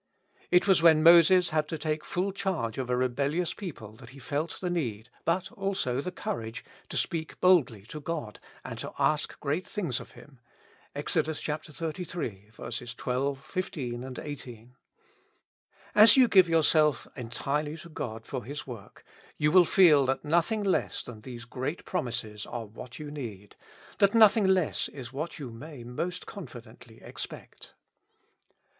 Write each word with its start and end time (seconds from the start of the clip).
It 0.49 0.67
was 0.67 0.81
when 0.81 1.03
Moses 1.03 1.51
had 1.51 1.67
to 1.67 1.77
take 1.77 2.03
full 2.03 2.31
charge 2.31 2.79
of 2.79 2.89
a 2.89 2.97
rebellious 2.97 3.53
people 3.53 3.95
that 3.97 4.09
he 4.09 4.17
felt 4.17 4.59
the 4.59 4.71
need, 4.71 5.09
but 5.25 5.51
also 5.51 6.01
the 6.01 6.11
courage, 6.11 6.65
to 6.89 6.97
speak 6.97 7.39
boldly 7.39 7.83
to 7.83 8.01
God 8.01 8.39
and 8.65 8.79
to 8.79 8.93
ask 8.97 9.39
great 9.39 9.67
things 9.67 9.99
of 9.99 10.13
Him 10.13 10.39
(Ex. 10.95 11.13
xxxiii. 11.15 12.95
12, 12.97 13.45
15, 13.45 14.01
]8). 14.01 14.69
As 15.93 16.17
you 16.17 16.27
give 16.27 16.49
yourself 16.49 17.07
entirely 17.15 17.77
to 17.77 17.89
God 17.89 18.25
for 18.25 18.43
His 18.43 18.65
work, 18.65 19.03
you 19.37 19.51
will 19.51 19.65
feel 19.65 20.07
that 20.07 20.25
nothing 20.25 20.63
less 20.63 21.03
than 21.03 21.21
these 21.21 21.45
great 21.45 21.85
promises 21.85 22.47
are 22.47 22.65
what 22.65 22.97
you 22.97 23.11
need, 23.11 23.55
that 23.99 24.15
nothing 24.15 24.47
less 24.47 24.87
is 24.89 25.13
what 25.13 25.37
you 25.37 25.51
may 25.51 25.83
most 25.83 26.25
confidently 26.25 26.99
expect. 27.03 27.75